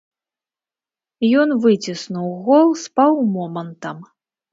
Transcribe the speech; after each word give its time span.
Ён 1.41 1.49
выціснуў 1.65 2.29
гол 2.47 2.67
з 2.85 2.95
паўмомантам. 3.01 3.97